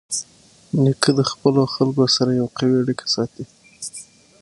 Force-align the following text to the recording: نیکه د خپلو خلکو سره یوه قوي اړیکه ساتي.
نیکه 0.83 1.11
د 1.19 1.21
خپلو 1.31 1.61
خلکو 1.73 2.03
سره 2.17 2.31
یوه 2.39 2.51
قوي 2.57 2.77
اړیکه 2.83 3.05
ساتي. 3.15 3.43